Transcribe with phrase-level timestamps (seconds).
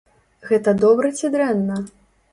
[0.51, 1.79] Гэта добра ці дрэнна?